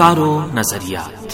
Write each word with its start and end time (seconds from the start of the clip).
افکار 0.00 0.18
و 0.18 0.40
نظریات۔ 0.54 1.26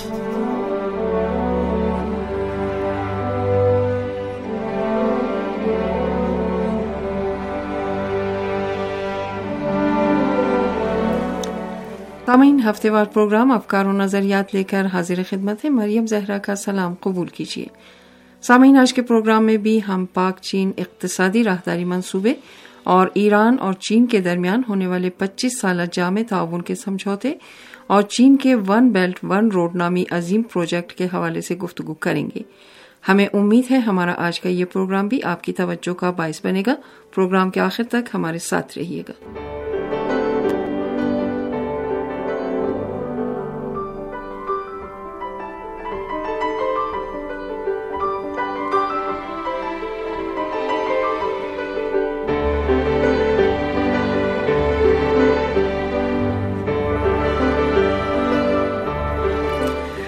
تامین 12.27 12.61
ہفتے 12.61 12.91
وار 12.91 13.05
پروگرام 13.05 13.50
افکار 13.50 13.85
و 13.85 13.93
نظریات 13.93 14.55
لے 14.55 14.64
کر 14.64 14.87
حاضر 14.93 15.23
خدمت 15.30 15.64
ہے 15.64 15.71
مریم 15.71 16.07
زہرا 16.07 16.39
کا 16.39 16.55
سلام 16.55 16.95
قبول 17.01 17.27
کیجیے۔ 17.27 17.67
سامعین، 18.43 18.77
آج 18.77 18.95
کے 18.95 19.03
پروگرام 19.03 19.45
میں 19.45 19.57
بھی 19.57 19.80
ہم 19.89 20.07
پاک 20.14 20.39
چین 20.40 20.73
اقتصادی 20.79 21.45
راہداری 21.45 21.85
منصوبے 21.85 22.35
اور 22.86 23.08
ایران 23.14 23.57
اور 23.61 23.72
چین 23.72 24.07
کے 24.07 24.21
درمیان 24.21 24.63
ہونے 24.68 24.86
والے 24.86 25.11
پچیس 25.11 25.61
سالہ 25.61 25.82
جامع 25.93 26.21
تعاون 26.29 26.63
کے 26.63 26.75
سمجھوتے 26.75 27.35
اور 27.86 28.03
چین 28.03 28.36
کے 28.36 28.54
ون 28.54 28.89
بیلٹ 28.89 29.18
ون 29.22 29.49
روڈ 29.49 29.75
نامی 29.75 30.04
عظیم 30.11 30.43
پروجیکٹ 30.43 30.93
کے 30.93 31.04
حوالے 31.04 31.40
سے 31.40 31.57
گفتگو 31.57 31.95
کریں 31.95 32.28
گے۔ 32.34 32.42
ہمیں 33.09 33.27
امید 33.33 33.70
ہے 33.70 33.77
ہمارا 33.77 34.14
آج 34.17 34.41
کا 34.41 34.48
یہ 34.48 34.64
پروگرام 34.64 35.09
بھی 35.09 35.22
آپ 35.22 35.42
کی 35.42 35.53
توجہ 35.53 35.95
کا 35.95 36.11
باعث 36.11 36.41
بنے 36.45 36.62
گا۔ 36.67 36.75
پروگرام 37.14 37.50
کے 37.50 37.61
آخر 37.61 37.84
تک 37.84 38.14
ہمارے 38.14 38.39
ساتھ 38.39 38.78
رہیے 38.78 39.03
گا۔ 39.09 39.12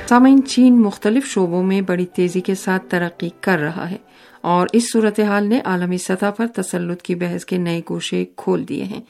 سامعین، 0.09 0.43
چین 0.45 0.83
مختلف 0.83 1.27
شعبوں 1.27 1.63
میں 1.63 1.81
بڑی 1.81 2.07
تیزی 2.07 2.41
کے 2.41 2.55
ساتھ 2.55 2.83
ترقی 2.89 3.29
کر 3.41 3.59
رہا 3.59 3.91
ہے 3.91 3.97
اور 4.41 4.67
اس 4.73 4.93
صورتحال 4.93 5.47
نے 5.47 5.61
عالمی 5.65 5.99
سطح 5.99 6.31
پر 6.37 6.47
تسلط 6.47 7.03
کی 7.03 7.15
بحث 7.15 7.45
کے 7.45 7.57
نئے 7.57 7.81
گوشے 7.91 8.25
کھول 8.37 8.69
دیے 8.69 8.85
ہیں۔ 8.85 9.01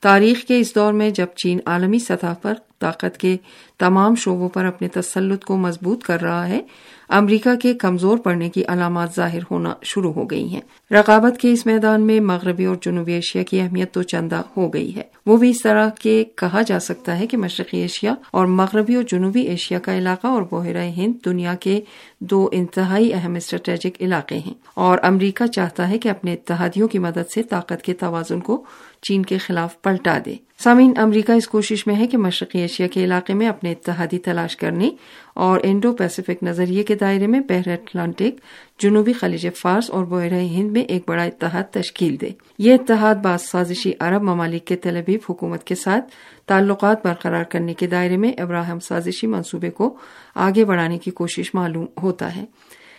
تاریخ 0.00 0.40
کے 0.40 0.60
اس 0.60 0.74
دور 0.74 0.92
میں 0.92 1.10
جب 1.10 1.26
چین 1.36 1.58
عالمی 1.66 1.98
سطح 1.98 2.34
پر 2.42 2.54
طاقت 2.78 3.18
کے 3.18 3.36
تمام 3.78 4.14
شعبوں 4.14 4.48
پر 4.48 4.64
اپنے 4.64 4.88
تسلط 4.88 5.44
کو 5.44 5.56
مضبوط 5.56 6.02
کر 6.02 6.22
رہا 6.22 6.48
ہے۔ 6.48 6.60
امریکہ 7.08 7.54
کے 7.54 7.74
کمزور 7.74 8.18
پڑنے 8.18 8.50
کی 8.50 8.64
علامات 8.64 9.08
ظاہر 9.16 9.38
ہونا 9.50 9.74
شروع 9.82 10.12
ہو 10.12 10.30
گئی 10.30 10.48
ہیں۔ 10.48 10.60
رقابت 10.90 11.40
کے 11.40 11.52
اس 11.52 11.66
میدان 11.66 12.00
میں 12.00 12.20
مغربی 12.20 12.64
اور 12.64 12.76
جنوبی 12.80 13.12
ایشیا 13.12 13.42
کی 13.42 13.60
اہمیت 13.60 13.92
تو 13.92 14.02
چندہ 14.02 14.42
ہو 14.56 14.74
گئی 14.74 14.96
ہے۔ 14.96 15.02
وہ 15.26 15.36
بھی 15.36 15.50
اس 15.50 15.62
طرح 15.62 15.88
کے 16.02 16.24
کہا 16.36 16.62
جا 16.62 16.80
سکتا 16.80 17.18
ہے 17.18 17.26
کہ 17.26 17.36
مشرقی 17.36 17.78
ایشیا 17.78 18.14
اور 18.30 18.46
مغربی 18.46 18.94
اور 18.94 19.02
جنوبی 19.02 19.40
ایشیا 19.40 19.78
کا 19.78 19.98
علاقہ 19.98 20.26
اور 20.26 20.42
بحیرہ 20.42 20.82
ہند 20.82 21.24
دنیا 21.24 21.54
کے 21.54 21.80
دو 22.20 22.48
انتہائی 22.52 23.14
اہم 23.14 23.34
اسٹریٹجک 23.34 24.02
علاقے 24.02 24.38
ہیں۔ 24.38 24.54
اور 24.74 24.98
امریکہ 25.02 25.46
چاہتا 25.46 25.90
ہے 25.90 25.98
کہ 25.98 26.08
اپنے 26.08 26.32
اتحادیوں 26.32 26.88
کی 26.88 26.98
مدد 26.98 27.30
سے 27.34 27.42
طاقت 27.42 27.82
کے 27.82 27.94
توازن 27.94 28.40
کو 28.40 28.64
چین 29.02 29.22
کے 29.22 29.38
خلاف 29.38 29.82
پلٹا 29.82 30.18
دے۔ 30.24 30.34
سامعین، 30.58 30.92
امریکہ 30.96 31.32
اس 31.32 31.48
کوشش 31.48 31.86
میں 31.86 31.94
ہے 31.94 32.06
کہ 32.06 32.18
مشرقی 32.18 32.58
ایشیا 32.58 32.86
کے 32.86 33.04
علاقے 33.04 33.34
میں 33.34 33.48
اپنے 33.48 33.72
اتحادی 33.72 34.18
تلاش 34.18 34.56
کرنے 34.56 34.90
اور 35.34 35.60
انڈو 35.62 35.92
پیسفک 35.92 36.42
نظریے 36.42 36.82
کے 36.82 36.94
دائرے 36.94 37.26
میں 37.26 37.40
بحر 37.40 37.68
اٹلانٹک، 37.68 38.40
جنوبی 38.78 39.12
خلیج 39.12 39.46
فارس 39.56 39.90
اور 39.90 40.04
بحیرہ 40.04 40.34
ہند 40.34 40.70
میں 40.70 40.82
ایک 40.82 41.02
بڑا 41.06 41.22
اتحاد 41.22 41.62
تشکیل 41.70 42.16
دے۔ 42.20 42.28
یہ 42.58 42.74
اتحاد 42.74 43.14
بعض 43.14 43.42
سازشی 43.42 43.92
عرب 44.00 44.22
ممالک 44.22 44.64
کے 44.64 44.76
تلبیب 44.76 45.20
حکومت 45.28 45.64
کے 45.64 45.74
ساتھ 45.74 46.04
تعلقات 46.46 47.06
برقرار 47.06 47.44
کرنے 47.44 47.74
کے 47.74 47.86
دائرے 47.86 48.16
میں 48.16 48.32
ابراہم 48.38 48.80
سازشی 48.80 49.26
منصوبے 49.26 49.70
کو 49.70 49.96
آگے 50.34 50.64
بڑھانے 50.64 50.98
کی 50.98 51.10
کوشش 51.10 51.54
معلوم 51.54 51.86
ہوتا 52.02 52.36
ہے۔ 52.36 52.44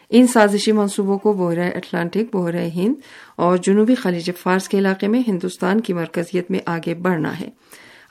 ان 0.10 0.28
سازشی 0.28 0.72
منصوبوں 0.72 1.18
کو 1.18 1.34
بحیرہ 1.34 1.70
اٹلانٹک، 1.76 2.36
بحیرہ 2.36 2.66
ہند 2.76 2.94
اور 3.36 3.58
جنوبی 3.58 3.96
خلیج 3.96 4.30
فارس 4.42 4.70
کے 4.70 4.78
علاقے 4.78 5.08
میں 5.08 5.22
ہندوستان 5.28 5.82
کی 5.82 5.94
مرکزیت 5.94 6.52
میں 6.52 6.60
آگے 6.66 6.94
بڑھنا 6.94 7.40
ہے۔ 7.40 7.50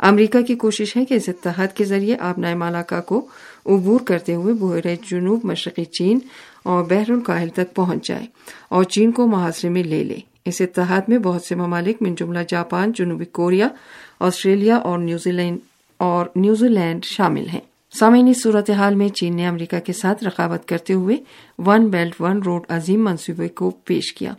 امریکہ 0.01 0.43
کی 0.43 0.55
کوشش 0.55 0.97
ہے 0.97 1.05
کہ 1.05 1.15
اس 1.15 1.29
اتحاد 1.29 1.77
کے 1.77 1.85
ذریعے 1.85 2.17
آبنائے 2.21 2.55
مالاکا 2.55 3.01
کو 3.01 3.27
عبور 3.67 4.01
کرتے 4.01 4.35
ہوئے 4.35 4.55
بحیرہ 4.55 4.95
جنوب، 5.11 5.41
مشرقی 5.45 5.85
چین 5.85 6.19
اور 6.65 6.85
بحر 6.85 7.11
الکاہل 7.11 7.49
تک 7.49 7.75
پہنچ 7.75 8.09
جائے 8.09 8.27
اور 8.69 8.85
چین 8.85 9.13
کو 9.13 9.27
محاصرے 9.27 9.71
میں 9.71 9.85
لے 9.85 10.05
لے۔ 10.05 10.19
اس 10.45 10.61
اتحاد 10.61 11.09
میں 11.09 11.19
بہت 11.19 11.43
سے 11.43 11.55
ممالک، 11.55 12.03
من 12.03 12.15
جملہ 12.15 12.39
جاپان، 12.49 12.93
جنوبی 12.93 13.25
کوریا، 13.25 13.69
آسٹریلیا 14.21 14.77
اور 14.77 14.99
نیوزی 14.99 15.33
لینڈ، 15.33 15.59
اور 15.97 16.27
نیوزی 16.37 16.69
لینڈ 16.69 17.05
شامل 17.05 17.49
ہیں۔ 17.49 17.61
سامعین، 17.99 18.29
اس 18.29 18.43
صورتحال 18.43 18.95
میں 18.95 19.09
چین 19.09 19.37
نے 19.37 19.47
امریکہ 19.47 19.81
کے 19.81 19.93
ساتھ 19.93 20.25
رقابت 20.25 20.69
کرتے 20.69 20.93
ہوئے 20.93 21.17
ون 21.59 21.87
بیلٹ، 21.87 22.21
ون 22.21 22.43
روڈ 22.43 22.63
عظیم 22.69 23.05
منصوبے 23.05 23.49
کو 23.49 23.71
پیش 23.71 24.13
کیا 24.15 24.33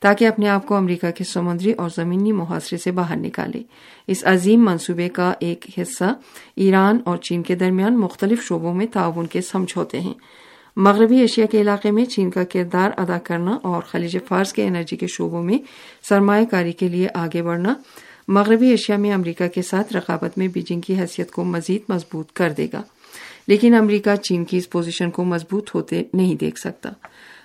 تاکہ 0.00 0.26
اپنے 0.26 0.48
آپ 0.48 0.66
کو 0.66 0.74
امریکہ 0.74 1.10
کے 1.10 1.24
سمندری 1.24 1.72
اور 1.72 1.90
زمینی 1.96 2.32
محاصرے 2.32 2.78
سے 2.78 2.90
باہر 2.90 3.16
نکالے۔ 3.16 3.62
اس 4.06 4.24
عظیم 4.24 4.64
منصوبے 4.64 5.08
کا 5.08 5.32
ایک 5.40 5.66
حصہ 5.78 6.12
ایران 6.56 6.98
اور 7.04 7.16
چین 7.16 7.42
کے 7.42 7.54
درمیان 7.54 7.98
مختلف 7.98 8.42
شعبوں 8.42 8.74
میں 8.74 8.86
تعاون 8.92 9.26
کے 9.26 9.40
سمجھوتے 9.40 10.00
ہیں۔ 10.00 10.14
مغربی 10.76 11.20
ایشیا 11.20 11.46
کے 11.46 11.60
علاقے 11.60 11.90
میں 11.90 12.04
چین 12.04 12.30
کا 12.30 12.44
کردار 12.44 12.90
ادا 12.96 13.18
کرنا 13.18 13.58
اور 13.62 13.82
خلیج 13.82 14.16
فارس 14.28 14.52
کے 14.52 14.66
انرجی 14.66 14.96
کے 14.96 15.06
شعبوں 15.06 15.42
میں 15.42 15.58
سرمایہ 16.08 16.44
کاری 16.44 16.72
کے 16.72 16.88
لیے 16.88 17.08
آگے 17.14 17.42
بڑھنا 17.42 17.74
مغربی 18.28 18.68
ایشیا 18.68 18.96
میں 18.96 19.12
امریکہ 19.12 19.48
کے 19.48 19.62
ساتھ 19.62 19.92
رقابت 19.92 20.38
میں 20.38 20.48
بیجنگ 20.48 20.80
کی 20.80 20.98
حیثیت 21.00 21.30
کو 21.30 21.44
مزید 21.44 21.82
مضبوط 21.88 22.32
کر 22.32 22.52
دے 22.52 22.66
گا۔ 22.72 22.82
لیکن 23.50 23.74
امریکہ 23.74 24.16
چین 24.16 24.44
کی 24.44 24.56
اس 24.56 24.70
پوزیشن 24.70 25.10
کو 25.10 25.24
مضبوط 25.24 25.74
ہوتے 25.74 26.02
نہیں 26.14 26.34
دیکھ 26.34 26.58
سکتا۔ 26.58 26.90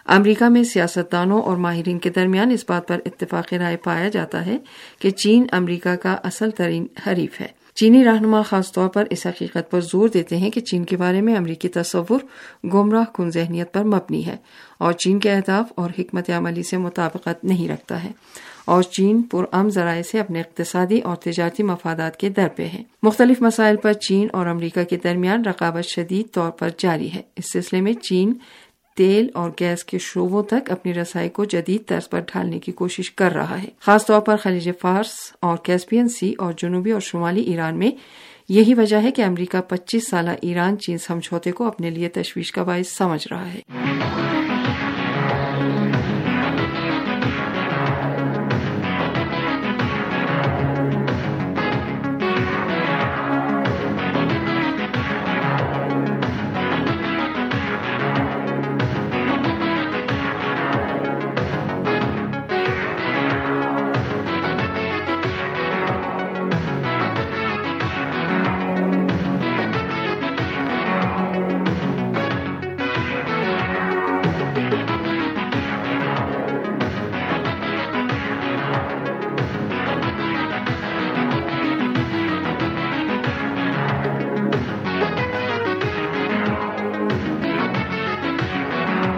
امریکہ 0.06 0.50
میں 0.50 0.64
سیاستدانوں 0.64 1.42
اور 1.42 1.58
ماہرین 1.58 2.00
کے 2.00 2.10
درمیان 2.10 2.52
اس 2.52 2.66
بات 2.68 2.88
پر 2.88 3.00
اتفاق 3.06 3.54
رائے 3.54 3.78
پایا 3.78 4.10
جاتا 4.10 4.46
ہے 4.46 4.58
کہ 5.00 5.10
چین 5.10 5.46
امریکہ 5.52 5.96
کا 5.96 6.16
اصل 6.24 6.50
ترین 6.50 6.86
حریف 7.08 7.42
ہے۔ 7.42 7.48
چینی 7.76 8.06
رہنما 8.06 8.42
خاص 8.42 8.72
طور 8.72 8.90
پر 8.90 9.04
اس 9.10 9.26
حقیقت 9.26 9.72
پر 9.72 9.82
زور 9.82 10.10
دیتے 10.10 10.38
ہیں 10.38 10.50
کہ 10.50 10.62
چین 10.62 10.84
کے 10.84 10.98
بارے 10.98 11.22
میں 11.22 11.36
امریکی 11.36 11.68
تصور 11.68 12.20
گمراہ 12.74 13.04
کن 13.14 13.32
ذہنیت 13.32 13.74
پر 13.74 13.84
مبنی 13.84 14.26
ہے 14.26 14.38
اور 14.78 14.94
چین 14.94 15.20
کے 15.20 15.32
اہداف 15.32 15.74
اور 15.76 15.90
حکمت 16.00 16.30
عملی 16.30 16.64
سے 16.64 16.78
مطابقت 16.78 17.44
نہیں 17.44 17.70
رکھتا 17.70 18.04
ہے۔ 18.04 18.12
اور 18.66 18.84
چین 18.84 19.22
پرام 19.22 19.70
ذرائع 19.70 20.02
سے 20.02 20.20
اپنے 20.20 20.40
اقتصادی 20.40 21.00
اور 21.00 21.16
تجارتی 21.16 21.64
مفادات 21.64 22.18
کے 22.18 22.30
در 22.30 22.48
پہ 22.48 22.66
ہے 22.74 22.84
مختلف 23.04 23.42
مسائل 23.42 23.76
پر 23.76 23.94
چین 23.94 24.28
اور 24.34 24.46
امریکہ 24.46 24.84
کے 24.84 24.98
درمیان 25.04 25.46
رقابت 25.46 25.86
شدید 25.86 26.34
طور 26.34 26.52
پر 26.52 26.70
جاری 26.78 27.14
ہے۔ 27.14 27.22
اس 27.36 27.52
سلسلے 27.54 27.82
میں 27.82 27.94
چین 27.94 28.34
تیل 28.98 29.28
اور 29.34 29.52
گیس 29.60 29.84
کے 29.84 29.98
شعبوں 29.98 30.44
تک 30.44 30.72
اپنی 30.72 30.94
رسائی 30.94 31.30
کو 31.30 31.46
جدید 31.46 31.88
طرز 31.88 32.10
پر 32.10 32.20
ڈھالنے 32.20 32.60
کی 32.60 32.72
کوشش 32.72 33.12
کر 33.12 33.32
رہا 33.32 33.64
ہے۔ 33.64 33.70
خاص 33.80 34.06
طور 34.06 34.22
پر 34.22 34.36
خلیج 34.36 34.70
فارس 34.82 35.14
اور 35.40 35.58
کیسپین 35.58 36.08
سی 36.08 36.34
اور 36.38 36.54
جنوبی 36.58 36.92
اور 36.92 37.02
شمالی 37.02 37.42
ایران 37.42 37.80
میں 37.80 37.92
یہی 38.50 38.74
وجہ 38.74 38.98
ہے 38.98 39.12
کہ 39.12 39.22
امریکہ 39.22 39.62
پچیس 39.62 40.10
سالہ 40.10 40.30
ایران 40.42 40.80
چین 40.80 40.98
سمجھوتے 40.98 41.52
کو 41.52 41.68
اپنے 41.68 41.90
لیے 41.90 42.10
تشویش 42.10 42.52
کا 42.52 42.64
باعث 42.64 42.88
سمجھ 42.88 43.28
رہا 43.32 43.54
ہے۔ 43.54 43.60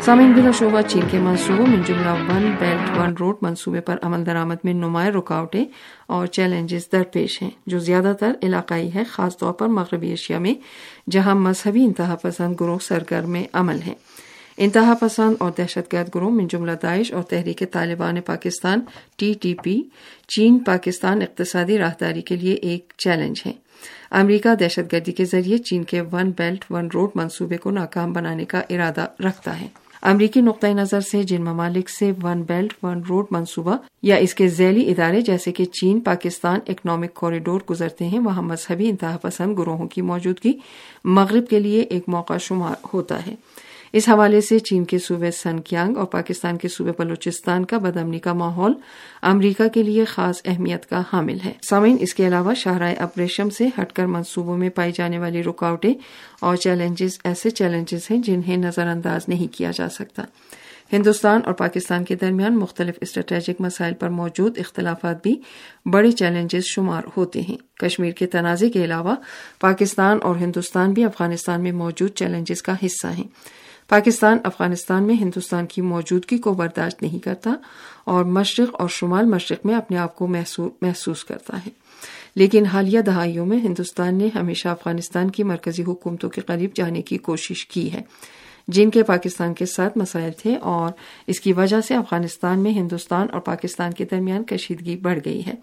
سامعین، 0.08 0.32
بلا 0.34 0.52
شعبہ 0.52 0.82
چین 0.82 1.02
کے 1.12 1.20
منصوبوں 1.20 1.68
میں 1.68 1.78
جملہ 1.88 2.10
ون، 2.10 2.56
بیلٹ 2.60 2.98
ون 2.98 3.14
روڈ 3.20 3.36
منصوبے 3.42 3.82
پر 3.82 3.96
عمل 4.02 4.26
درآمد 4.26 4.56
میں 4.64 4.74
نمایاں 4.74 5.12
رکاوٹیں 5.12 5.66
اور 6.08 6.28
چیلنجز 6.28 6.92
درپیش 6.92 7.42
ہیں، 7.42 7.50
جو 7.66 7.80
زیادہ 7.80 8.14
تر 8.20 8.32
علاقائی 8.44 8.94
ہے 8.94 9.04
خاص 9.04 9.38
طور 9.38 9.54
پر 9.54 9.68
مغربی 9.68 10.10
ایشیا 10.10 10.40
میں، 10.40 10.54
جہاں 11.12 11.36
مذہبی 11.36 11.84
انتہا 11.84 12.16
پسند 12.16 12.56
گروہ 12.62 12.78
سرگرم 12.82 13.36
عمل 13.54 13.82
ہیں۔ 13.88 13.94
انتہا 14.58 14.94
پسند 15.00 15.36
اور 15.40 15.52
دہشت 15.58 15.94
گرد 15.94 16.16
گروہ 16.16 16.32
میں 16.32 16.46
جملہ 16.46 16.72
داعش 16.82 17.14
اور 17.14 17.24
Tehreek 17.24 17.64
Taliban 17.72 18.22
Pakistan, 18.22 18.82
T 19.18 19.34
T 19.42 19.54
P, 19.64 19.82
چین 20.28 20.60
پاکستان 20.60 21.22
اقتصادی 21.22 21.78
راہداری 21.78 22.22
کے 22.22 22.36
لیے 22.36 22.54
ایک 22.54 22.94
چیلنج 22.98 23.42
ہے 23.46 23.52
امریکہ 24.12 24.56
دہشت 24.56 24.94
گردی 24.94 25.12
کے 25.12 25.26
ذریعے 25.26 25.58
چین 25.58 25.84
کے 25.84 26.02
ون 26.02 26.32
بیلٹ 26.38 26.66
ون 26.70 26.88
روڈ 26.94 27.10
منصوبے 27.16 27.58
کو 27.58 27.72
ناکام 27.72 28.14
بنانے 28.14 28.46
کا 28.46 28.62
ارادہ 28.70 29.06
رکھتا 29.20 29.62
ہے۔ 29.62 29.68
امریکی 30.08 30.42
نقطۂ 30.42 30.68
نظر 30.68 31.00
سے 31.02 31.24
جن 31.24 31.44
ممالک 31.44 31.90
سے 31.90 32.12
ون 32.24 32.42
بیلٹ، 32.42 32.74
ون 32.84 33.02
روڈ 33.10 33.26
منصوبہ 33.32 33.78
یا 34.02 34.16
اس 34.16 34.34
کے 34.36 34.48
ذیلی 34.48 34.92
ادارے 34.92 35.22
جیسے 35.22 35.52
کہ 35.52 35.66
چین، 35.66 36.00
پاکستان 36.00 36.60
اکنامک 36.68 37.14
کوریڈور 37.14 37.62
گزرتے 37.70 38.06
ہیں، 38.06 38.20
وہاں 38.20 38.42
مذہبی 38.42 38.90
انتہا 38.90 39.18
پسند 39.22 39.60
گروہوں 39.60 39.88
کی 39.88 40.02
موجودگی 40.02 40.54
مغرب 41.06 41.48
کے 41.50 41.60
لیے 41.60 41.82
ایک 41.82 42.04
موقع 42.08 42.38
شمار 42.38 42.76
ہوتا 42.94 43.26
ہے۔ 43.28 43.36
اس 43.94 44.10
حوالے 44.10 44.42
سے 44.42 44.60
چین 44.60 44.86
کے 44.86 45.00
صوبے 45.00 45.32
سن 45.32 45.60
کیانگ 45.60 45.98
اور 45.98 46.06
پاکستان 46.06 46.58
کے 46.58 46.68
صوبے 46.68 46.92
بلوچستان 46.98 47.66
کا 47.66 47.78
بدمنی 47.78 48.20
کا 48.20 48.34
ماحول 48.34 48.74
امریکہ 49.22 49.68
کے 49.68 49.84
لیے 49.84 50.06
خاص 50.06 50.42
اہمیت 50.46 50.90
کا 50.90 51.02
حامل 51.14 51.38
ہے۔ 51.46 51.52
سامعین، 51.70 51.98
اس 52.00 52.14
کے 52.14 52.28
علاوہ 52.28 52.54
شاہراہ 52.54 52.94
ابریشم 52.98 53.50
سے 53.50 53.68
ہٹ 53.82 53.94
کر 53.94 54.06
منصوبوں 54.06 54.58
میں 54.58 54.70
پائی 54.70 54.92
جانے 54.96 55.20
والی 55.20 55.44
رکاوٹیں 55.44 55.94
اور 56.42 56.56
چیلنجز 56.56 57.20
ایسے 57.24 57.50
چیلنجز 57.50 58.12
ہیں 58.12 58.18
جنہیں 58.18 58.58
نظر 58.58 58.88
انداز 58.88 59.22
نہیں 59.28 59.54
کیا 59.54 59.72
جا 59.76 59.90
سکتا۔ 59.90 60.24
ہندوستان 60.94 61.42
اور 61.46 61.54
پاکستان 61.54 62.04
کے 62.04 62.16
درمیان 62.16 62.58
مختلف 62.58 62.96
اسٹریٹجک 63.02 63.62
مسائل 63.62 63.94
پر 63.94 64.10
موجود 64.10 64.58
اختلافات 64.58 65.24
بھی 65.24 65.42
بڑے 65.86 66.12
چیلنجز 66.12 66.64
شمار 66.66 67.02
ہوتے 67.18 67.42
ہیں۔ 67.42 67.58
کشمیر 67.80 68.12
کے 68.12 68.26
تنازع 68.26 68.68
کے 68.74 68.84
علاوہ 68.84 69.16
پاکستان 69.60 70.18
اور 70.22 70.36
ہندوستان 70.36 70.94
بھی 70.94 71.04
افغانستان 71.04 71.62
میں 71.62 71.72
موجود 71.72 72.12
چیلنجز 72.12 72.62
کا 72.62 72.74
حصہ 72.86 73.08
ہیں۔ 73.08 73.28
پاکستان، 73.88 74.38
افغانستان 74.44 75.04
میں 75.04 75.16
ہندوستان 75.16 75.66
کی 75.66 75.82
موجودگی 75.82 76.38
کو 76.38 76.54
برداشت 76.54 77.02
نہیں 77.02 77.20
کرتا 77.20 77.54
اور 78.06 78.26
مشرق 78.26 78.70
اور 78.74 78.90
شمال 78.90 79.26
مشرق 79.26 79.66
میں 79.66 79.76
اپنے 79.76 79.98
آپ 79.98 80.16
کو 80.16 80.28
محسوس 80.28 81.24
کرتا 81.24 81.58
ہے۔ 81.66 81.70
لیکن 82.36 82.66
حالیہ 82.66 83.00
دہائیوں 83.00 83.46
میں 83.46 83.58
ہندوستان 83.58 84.16
نے 84.16 84.28
ہمیشہ 84.36 84.68
افغانستان 84.68 85.32
کی 85.32 85.44
مرکزی 85.44 85.84
حکومتوں 85.84 86.30
کے 86.30 86.42
قریب 86.42 86.70
جانے 86.76 87.02
کی 87.02 87.18
کوشش 87.18 87.68
کی 87.68 87.94
ہے، 87.94 88.02
جن 88.68 88.90
کے 88.90 89.04
پاکستان 89.04 89.54
کے 89.54 89.66
ساتھ 89.66 89.98
مسائل 89.98 90.32
تھے 90.38 90.56
اور 90.56 90.92
اس 91.28 91.40
کی 91.40 91.54
وجہ 91.54 91.82
سے 91.82 91.96
افغانستان 91.96 92.60
میں 92.60 92.72
ہندوستان 92.72 93.28
اور 93.32 93.40
پاکستان 93.40 93.94
کے 93.94 94.06
درمیان 94.12 94.44
کشیدگی 94.44 94.96
بڑھ 94.96 95.20
گئی 95.26 95.46
ہے۔ 95.46 95.54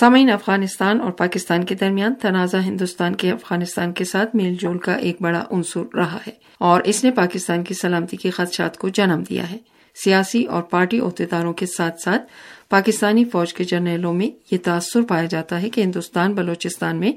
سامعین، 0.00 0.30
افغانستان 0.30 1.00
اور 1.00 1.10
پاکستان 1.10 1.64
کے 1.64 1.74
درمیان 1.74 2.14
تنازع 2.14 2.58
ہندوستان 2.58 3.14
کے 3.14 3.30
افغانستان 3.30 3.92
کے 3.92 4.04
ساتھ 4.04 4.36
میل 4.36 4.54
جول 4.54 4.78
کا 4.78 4.94
ایک 4.94 5.16
بڑا 5.20 5.44
عنصر 5.50 5.80
رہا 5.94 6.18
ہے 6.26 6.32
اور 6.58 6.80
اس 6.84 7.04
نے 7.04 7.10
پاکستان 7.10 7.64
کی 7.64 7.74
سلامتی 7.74 8.16
کے 8.16 8.30
خدشات 8.30 8.78
کو 8.78 8.88
جنم 8.88 9.22
دیا 9.28 9.50
ہے۔ 9.50 9.58
سیاسی 9.94 10.44
اور 10.44 10.62
پارٹی 10.62 11.00
عہدیداروں 11.00 11.52
کے 11.52 11.66
ساتھ 11.66 12.00
ساتھ 12.00 12.22
پاکستانی 12.68 13.24
فوج 13.24 13.54
کے 13.54 13.64
جرنیلوں 13.64 14.14
میں 14.14 14.30
یہ 14.50 14.58
تاثر 14.62 15.02
پایا 15.02 15.24
جاتا 15.24 15.62
ہے 15.62 15.70
کہ 15.70 15.80
ہندوستان، 15.80 16.32
بلوچستان 16.32 16.96
میں 16.96 17.12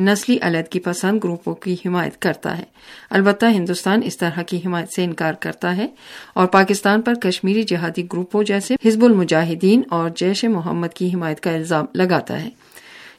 نسلی 0.00 0.38
علیحدگی 0.40 0.80
پسند 0.80 1.18
گروپوں 1.24 1.54
کی 1.54 1.76
حمایت 1.86 2.22
کرتا 2.22 2.58
ہے۔ 2.58 2.64
البتہ 3.10 3.46
ہندوستان 3.46 4.00
اس 4.04 4.16
طرح 4.16 4.42
کی 4.42 4.60
حمایت 4.66 4.88
سے 4.96 5.04
انکار 5.04 5.34
کرتا 5.34 5.76
ہے 5.76 5.86
اور 6.34 6.46
پاکستان 6.46 7.02
پر 7.02 7.14
کشمیری 7.14 7.62
جہادی 7.62 8.04
گروپوں 8.12 8.44
جیسے 8.44 8.76
حزب 8.84 9.04
المجاہدین 9.04 9.82
اور 9.90 10.10
جیش 10.16 10.44
محمد 10.44 10.94
کی 10.94 11.14
حمایت 11.14 11.40
کا 11.40 11.50
الزام 11.50 11.84
لگاتا 11.94 12.42
ہے۔ 12.42 12.48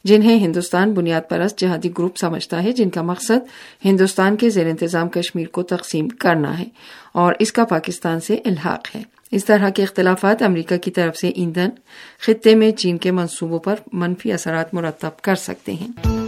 جنہیں 0.04 0.40
ہندوستان 0.40 0.94
بنیاد 0.94 1.22
پرست 1.30 1.60
جہادی 1.60 1.90
گروپ 1.98 2.18
سمجھتا 2.18 2.64
ہے، 2.64 2.72
جن 2.72 2.90
کا 2.90 3.02
مقصد 3.02 3.48
ہندوستان 3.86 4.36
کے 4.36 4.50
زیر 4.50 4.66
انتظام 4.66 5.10
کشمیر 5.10 5.48
کو 5.48 5.64
تقسیم 5.64 6.10
کرنا 6.10 6.60
ہے 6.60 6.66
اور 7.12 7.34
اس 7.40 7.52
کا 7.52 7.66
پاکستان 7.66 8.20
سے 8.20 8.38
الحاق 8.46 8.96
ہے۔ 8.96 9.02
اس 9.32 9.46
طرح 9.46 9.70
کے 9.70 9.84
اختلافات 9.84 10.42
امریکہ 10.42 10.78
کی 10.78 10.92
طرف 10.92 11.18
سے 11.18 11.30
ایندھن 11.30 11.70
خطے 12.20 12.56
میں 12.56 12.72
چین 12.72 12.98
کے 12.98 13.12
منصوبوں 13.12 13.60
پر 13.60 13.76
منفی 13.94 14.32
اثرات 14.32 14.74
مرتب 14.74 15.22
کر 15.22 15.36
سکتے 15.36 15.74
ہیں۔ 15.74 16.21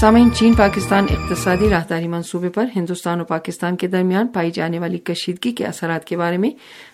سامعین، 0.00 0.28
چین، 0.34 0.52
پاکستان 0.52 1.06
اقتصادی 1.10 1.68
راہداری 1.70 2.08
منصوبے 2.08 2.48
پر 2.48 2.64
ہندوستان 2.76 3.18
اور 3.18 3.26
پاکستان 3.26 3.76
کے 3.76 3.86
درمیان 3.86 4.26
پائی 4.26 4.50
جانے 4.50 4.78
والی 4.78 4.98
کشیدگی 4.98 5.52
کے 5.52 5.64
اثرات 5.66 6.04
کے 6.04 6.16
بارے 6.16 6.36
میں 6.36 6.50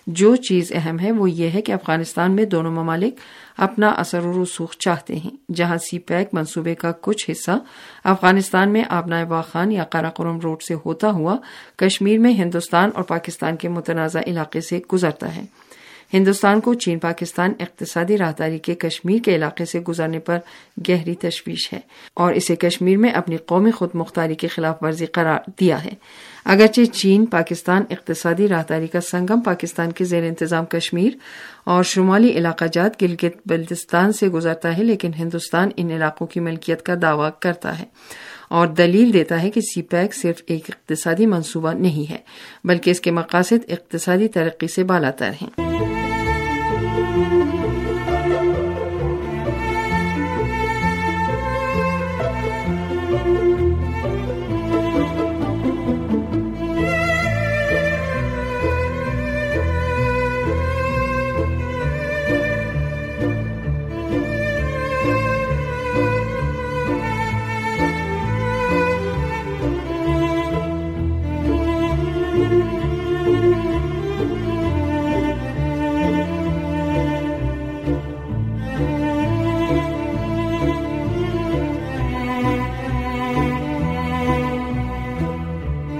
جو 0.07 0.35
چیز 0.35 0.71
اہم 0.75 0.99
ہے، 0.99 1.11
وہ 1.11 1.29
یہ 1.31 1.49
ہے 1.49 1.61
کہ 1.61 1.71
افغانستان 1.71 2.31
میں 2.31 2.45
دونوں 2.45 2.71
ممالک 2.71 3.15
اپنا 3.57 3.87
اثر 3.87 4.25
و 4.25 4.43
رسوخ 4.43 4.75
چاہتے 4.79 5.15
ہیں، 5.15 5.53
جہاں 5.53 5.77
سی 5.77 5.99
پیک 5.99 6.29
منصوبے 6.33 6.75
کا 6.75 6.91
کچھ 7.01 7.29
حصہ 7.31 7.57
افغانستان 8.03 8.69
میں 8.69 8.83
آبنا 8.89 9.23
واخان 9.23 9.71
یا 9.71 9.83
قراقرم 9.83 10.39
روڈ 10.39 10.61
سے 10.61 10.73
ہوتا 10.85 11.11
ہوا 11.11 11.35
کشمیر 11.75 12.19
میں 12.19 12.33
ہندوستان 12.33 12.89
اور 12.95 13.03
پاکستان 13.03 13.55
کے 13.55 13.69
متنازع 13.69 14.19
علاقے 14.27 14.61
سے 14.61 14.79
گزرتا 14.93 15.35
ہے۔ 15.35 15.45
ہندوستان 16.13 16.59
کو 16.59 16.73
چین، 16.73 16.99
پاکستان، 16.99 17.53
اقتصادی 17.59 18.17
راہداری 18.17 18.57
کے 18.57 18.75
کشمیر 18.75 19.23
کے 19.23 19.35
علاقے 19.35 19.65
سے 19.65 19.79
گزرنے 19.79 20.19
پر 20.19 20.37
گہری 20.89 21.15
تشویش 21.15 21.73
ہے 21.73 21.79
اور 22.13 22.33
اسے 22.33 22.55
کشمیر 22.55 22.97
میں 22.97 23.11
اپنی 23.11 23.37
قومی 23.37 23.71
خود 23.71 23.89
مختاری 23.93 24.35
کے 24.35 24.47
خلاف 24.47 24.83
ورزی 24.83 25.05
قرار 25.05 25.49
دیا 25.59 25.83
ہے۔ 25.83 25.93
اگرچہ 26.45 26.81
چین، 26.85 27.25
پاکستان، 27.25 27.83
اقتصادی 27.89 28.47
راہداری 28.47 28.87
کا 28.87 29.01
سنگم 29.01 29.41
پاکستان 29.41 29.91
کے 29.91 30.05
زیر 30.05 30.23
انتظام 30.23 30.65
کشمیر 30.65 31.17
اور 31.63 31.83
شمالی 31.83 32.29
علاقہ 32.29 32.65
جات 32.73 33.01
گلگت 33.01 33.37
بلتستان 33.45 34.11
سے 34.11 34.27
گزرتا 34.27 34.77
ہے، 34.77 34.83
لیکن 34.83 35.11
ہندوستان 35.17 35.69
ان 35.77 35.91
علاقوں 35.91 36.27
کی 36.27 36.39
ملکیت 36.39 36.83
کا 36.83 36.93
دعوی 37.01 37.29
کرتا 37.39 37.79
ہے 37.79 37.85
اور 38.49 38.67
دلیل 38.67 39.13
دیتا 39.13 39.41
ہے 39.43 39.51
کہ 39.51 39.61
سی 39.61 39.81
پیک 39.81 40.13
صرف 40.13 40.41
ایک 40.45 40.69
اقتصادی 40.69 41.25
منصوبہ 41.25 41.71
نہیں 41.71 42.11
ہے، 42.11 42.17
بلکہ 42.63 42.89
اس 42.89 43.01
کے 43.01 43.11
مقاصد 43.11 43.71
اقتصادی 43.71 44.27
ترقی 44.27 44.67
سے 44.67 44.83
بالاتر 44.83 45.31
ہیں۔ 45.41 46.02
Thank 46.95 47.33
you. 47.33 47.42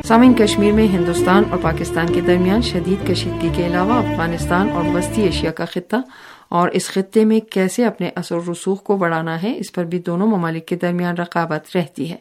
سامعین، 0.07 0.33
کشمیر 0.33 0.71
میں 0.71 0.87
ہندوستان 0.87 1.43
اور 1.51 1.59
پاکستان 1.61 2.13
کے 2.13 2.21
درمیان 2.21 2.61
شدید 2.61 3.07
کشیدگی 3.07 3.49
کے 3.55 3.67
علاوہ 3.67 3.93
افغانستان 3.93 4.69
اور 4.69 4.83
وسطی 4.85 5.21
ایشیا 5.21 5.51
کا 5.51 5.65
خطہ۔ 5.65 5.95
اور 6.49 6.69
اس 6.69 6.87
خطے 6.87 7.25
میں 7.25 7.39
کیسے 7.39 7.85
اپنے 7.85 8.09
اثر 8.15 8.49
رسوخ 8.49 8.83
کو 8.83 8.97
بڑھانا 8.97 9.43
ہے، 9.43 9.57
اس 9.57 9.71
پر 9.71 9.83
بھی 9.83 9.99
دونوں 9.99 10.27
ممالک 10.27 10.65
کے 10.65 10.75
درمیان 10.75 11.15
رقابت 11.17 11.77
رہتی 11.77 12.11
ہے۔ 12.11 12.15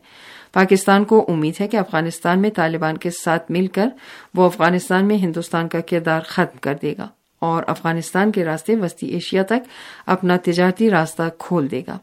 پاکستان 0.52 1.04
کو 1.04 1.24
امید 1.28 1.60
ہے 1.60 1.68
کہ 1.68 1.76
افغانستان 1.76 2.38
میں 2.38 2.50
طالبان 2.50 2.96
کے 2.96 3.10
ساتھ 3.10 3.50
مل 3.50 3.66
کر 3.66 3.88
وہ 4.34 4.44
افغانستان 4.44 5.04
میں 5.04 5.16
ہندوستان 5.16 5.68
کا 5.68 5.80
کردار 5.80 6.20
ختم 6.20 6.58
کر 6.60 6.74
دے 6.82 6.94
گا 6.98 7.08
اور 7.38 7.62
افغانستان 7.66 8.32
کے 8.32 8.44
راستے 8.44 8.76
وسطی 8.76 9.06
ایشیا 9.06 9.42
تک 9.42 9.68
اپنا 10.06 10.36
تجارتی 10.36 10.90
راستہ 10.90 11.22
کھول 11.38 11.70
دے 11.70 11.82
گا۔ 11.86 11.98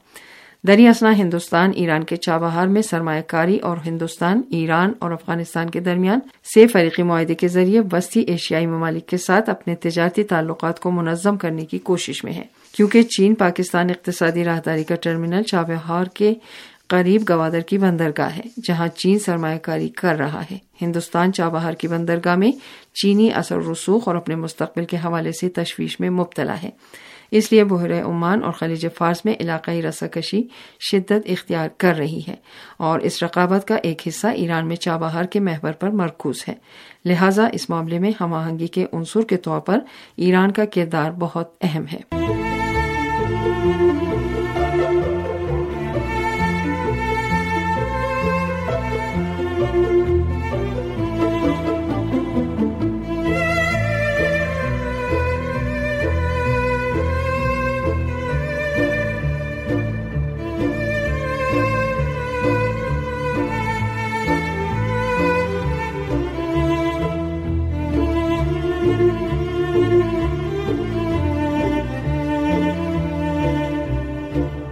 دری 0.67 0.87
اسنا 0.87 1.17
ہندوستان، 1.17 1.71
ایران 1.75 2.03
کے 2.03 2.15
چابہار 2.15 2.67
میں 2.67 2.81
سرمایہ 2.81 3.21
کاری 3.27 3.57
اور 3.57 3.77
ہندوستان، 3.85 4.41
ایران 4.49 4.93
اور 4.99 5.11
افغانستان 5.11 5.69
کے 5.69 5.79
درمیان 5.79 6.19
سے 6.53 6.67
فریقی 6.67 7.03
معاہدے 7.03 7.35
کے 7.35 7.47
ذریعے 7.47 7.81
وسطی 7.91 8.19
ایشیائی 8.19 8.67
ممالک 8.67 9.07
کے 9.07 9.17
ساتھ 9.17 9.49
اپنے 9.49 9.75
تجارتی 9.75 10.23
تعلقات 10.23 10.79
کو 10.79 10.91
منظم 10.91 11.37
کرنے 11.37 11.65
کی 11.65 11.77
کوشش 11.77 12.23
میں 12.23 12.33
ہے۔ 12.33 12.43
کیونکہ 12.71 13.01
چین، 13.01 13.35
پاکستان 13.35 13.89
اقتصادی 13.89 14.43
راہداری 14.43 14.83
کا 14.83 14.95
ٹرمینل 14.95 15.43
چابہار 15.43 16.05
کے 16.05 16.33
قریب 16.87 17.23
گوادر 17.29 17.59
کی 17.59 17.77
بندرگاہ 17.77 18.29
ہے، 18.37 18.41
جہاں 18.63 18.87
چین 18.87 19.19
سرمایہ 19.19 19.57
کاری 19.57 19.89
کر 19.89 20.15
رہا 20.15 20.41
ہے۔ 20.51 20.57
ہندوستان 20.81 21.33
چابہار 21.33 21.73
کی 21.73 21.87
بندرگاہ 21.87 22.35
میں 22.35 22.51
چینی 22.93 23.29
اثر 23.33 23.57
رسوخ 23.57 24.07
اور 24.07 24.15
اپنے 24.15 24.35
مستقبل 24.35 24.85
کے 24.85 24.97
حوالے 24.97 25.31
سے 25.31 25.49
تشویش 25.49 25.99
میں 25.99 26.09
مبتلا 26.09 26.55
ہے۔ 26.63 26.69
اس 27.31 27.51
لیے 27.51 27.63
بحر 27.63 28.01
عمان 28.03 28.43
اور 28.43 28.51
خلیج 28.51 28.87
فارس 28.97 29.25
میں 29.25 29.33
علاقائی 29.39 29.81
رساکشی 29.81 30.43
شدت 30.91 31.11
اختیار 31.25 31.67
کر 31.77 31.97
رہی 31.97 32.21
ہے 32.27 32.35
اور 32.77 32.99
اس 32.99 33.23
رقابت 33.23 33.67
کا 33.67 33.75
ایک 33.75 34.07
حصہ 34.07 34.27
ایران 34.27 34.67
میں 34.67 34.75
چابہار 34.75 35.23
کے 35.23 35.39
محور 35.39 35.71
پر 35.71 35.89
مرکوز 35.89 36.43
ہے۔ 36.47 36.53
لہٰذا 37.05 37.47
اس 37.53 37.69
معاملے 37.69 37.99
میں 37.99 38.11
ہم 38.21 38.33
آہنگی 38.33 38.67
کے 38.67 38.85
عنصر 38.93 39.21
کے 39.21 39.37
طور 39.37 39.59
پر 39.59 39.79
ایران 40.17 40.51
کا 40.51 40.65
کردار 40.65 41.11
بہت 41.11 41.53
اہم 41.61 41.83
ہے۔ 41.93 41.99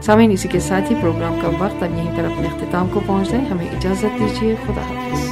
سامعین 0.07 0.31
اسی 0.31 0.47
کے 0.47 0.59
ساتھ 0.59 0.91
ہی 0.91 0.97
پروگرام 1.01 1.39
کا 1.41 1.47
وقت 1.59 1.83
اب 1.83 1.91
یہیں 1.91 2.17
پر 2.17 2.23
اپنے 2.23 2.47
اختتام 2.47 2.87
کو 2.93 2.99
پہنچ 3.05 3.29
جائے 3.29 3.45
ہمیں 3.45 3.67
اجازت 3.69 4.19
دیجیے 4.19 4.55
خدا 4.65 4.81
حافظ۔ 4.81 5.29